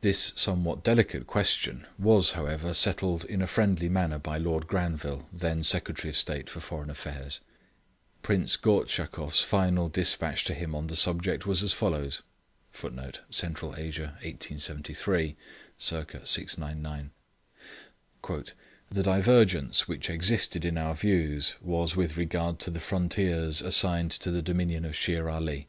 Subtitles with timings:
[0.00, 5.64] This somewhat delicate question was, however, settled in a friendly manner by Lord Granville, then
[5.64, 7.40] Secretary of State for Foreign Affairs.
[8.22, 12.22] Prince Gortschakoff's final despatch to him on the subject was as follows:
[12.70, 15.34] [Footnote: Central Asia, 1873
[15.76, 16.04] c.
[16.24, 17.10] 699.]
[18.22, 24.30] 'The divergence which existed in our views was with regard to the frontiers assigned to
[24.30, 25.66] the dominion of Shere Ali.